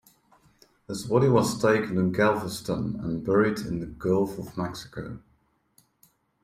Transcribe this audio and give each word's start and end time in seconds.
His 0.87 1.05
body 1.05 1.29
was 1.29 1.61
taken 1.61 1.95
to 1.97 2.05
Galveston 2.09 2.99
and 3.03 3.23
buried 3.23 3.59
in 3.59 3.81
the 3.81 3.85
Gulf 3.85 4.39
of 4.39 4.57
Mexico. 4.57 5.19